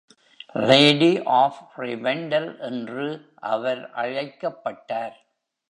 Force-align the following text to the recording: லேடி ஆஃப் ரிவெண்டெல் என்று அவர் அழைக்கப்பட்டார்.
லேடி 0.69 1.23
ஆஃப் 1.23 1.59
ரிவெண்டெல் 1.77 2.59
என்று 2.59 3.05
அவர் 3.35 3.91
அழைக்கப்பட்டார். 3.91 5.17